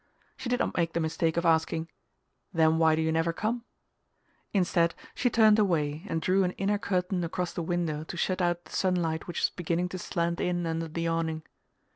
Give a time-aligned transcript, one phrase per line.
[0.35, 1.87] She did not make the mistake of asking:
[2.51, 3.65] "Then why do you never come?"
[4.51, 8.65] Instead, she turned away and drew an inner curtain across the window to shut out
[8.65, 11.43] the sunlight which was beginning to slant in under the awning.